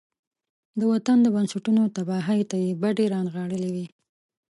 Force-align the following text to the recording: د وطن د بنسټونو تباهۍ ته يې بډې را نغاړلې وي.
د 0.79 0.81
وطن 0.91 1.17
د 1.23 1.27
بنسټونو 1.35 1.81
تباهۍ 1.95 2.41
ته 2.49 2.55
يې 2.63 2.71
بډې 2.81 3.05
را 3.13 3.19
نغاړلې 3.25 3.69
وي. 3.75 3.85